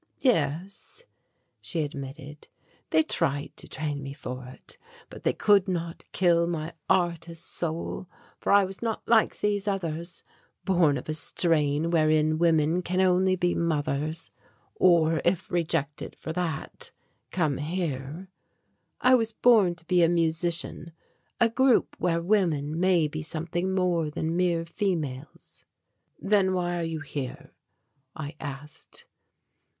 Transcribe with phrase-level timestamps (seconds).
[0.21, 1.03] "Yes,"
[1.61, 2.47] she admitted,
[2.89, 4.79] "they tried to train me for it,
[5.11, 8.09] but they could not kill my artist's soul,
[8.39, 10.23] for I was not like these others,
[10.65, 14.31] born of a strain wherein women can only be mothers,
[14.73, 16.89] or, if rejected for that,
[17.29, 18.31] come here.
[19.01, 20.93] I was born to be a musician,
[21.39, 25.65] a group where women may be something more than mere females."
[26.19, 27.53] "Then why are you here?"
[28.15, 29.05] I asked.